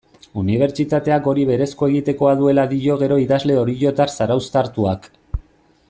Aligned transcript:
Unibertsitateak 0.43 1.27
hori 1.31 1.43
berezko 1.49 1.89
egitekoa 1.91 2.31
duela 2.41 2.65
dio 2.73 2.97
gero 3.03 3.19
idazle 3.27 3.59
oriotar 3.65 4.15
zarauztartuak. 4.19 5.09